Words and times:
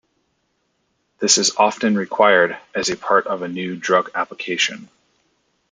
This 1.19 1.37
is 1.37 1.55
often 1.57 1.95
required 1.95 2.57
as 2.73 2.89
a 2.89 2.95
part 2.97 3.27
of 3.27 3.43
a 3.43 3.47
new 3.47 3.75
drug 3.75 4.09
application. 4.15 4.89